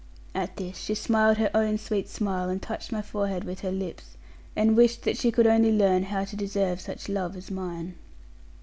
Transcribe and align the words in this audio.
At 0.33 0.57
this 0.57 0.79
she 0.79 0.95
smiled 0.95 1.37
her 1.37 1.51
own 1.53 1.77
sweet 1.77 2.09
smile, 2.09 2.49
and 2.49 2.59
touched 2.59 2.91
my 2.91 3.03
forehead 3.03 3.43
with 3.43 3.59
her 3.59 3.69
lips, 3.71 4.17
and 4.55 4.75
wished 4.75 5.03
that 5.03 5.15
she 5.15 5.29
could 5.31 5.45
only 5.45 5.71
learn 5.71 6.05
how 6.05 6.25
to 6.25 6.35
deserve 6.35 6.81
such 6.81 7.07
love 7.07 7.35
as 7.35 7.51
mine. 7.51 7.93